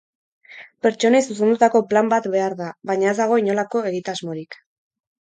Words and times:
Pertsonei 0.85 1.19
zuzendutako 1.27 1.83
plan 1.93 2.11
bat 2.15 2.31
behar 2.39 2.57
da, 2.65 2.73
baina 2.93 3.15
ez 3.15 3.17
dago 3.23 3.41
inolako 3.47 3.87
egitasmorik. 3.95 4.63